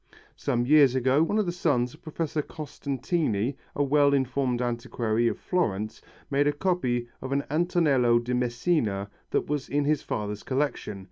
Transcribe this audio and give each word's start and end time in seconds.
Some 0.35 0.65
years 0.65 0.95
ago 0.95 1.21
one 1.21 1.37
of 1.37 1.45
the 1.45 1.51
sons 1.51 1.93
of 1.93 2.01
Professor 2.01 2.41
Costantini, 2.41 3.55
a 3.75 3.83
well 3.83 4.15
informed 4.15 4.59
antiquary 4.59 5.27
of 5.27 5.37
Florence, 5.37 6.01
made 6.31 6.47
a 6.47 6.51
copy 6.53 7.07
of 7.21 7.31
an 7.31 7.43
Antonello 7.51 8.17
de 8.17 8.33
Messina 8.33 9.11
that 9.29 9.45
was 9.45 9.69
in 9.69 9.85
his 9.85 10.01
father's 10.01 10.41
collection. 10.41 10.99